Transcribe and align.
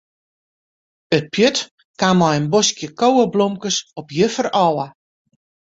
It 1.17 1.25
pjut 1.33 1.57
kaam 1.99 2.17
mei 2.21 2.35
in 2.39 2.47
boskje 2.55 2.87
koweblomkes 3.03 3.77
op 4.03 4.07
juffer 4.19 4.47
ôf. 4.67 4.79